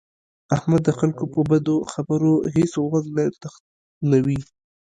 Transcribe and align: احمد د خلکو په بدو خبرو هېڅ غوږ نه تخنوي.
احمد 0.55 0.81
د 0.85 0.89
خلکو 0.99 1.23
په 1.33 1.41
بدو 1.49 1.77
خبرو 1.93 2.33
هېڅ 2.55 2.71
غوږ 2.85 3.05
نه 3.17 3.23
تخنوي. 3.43 4.39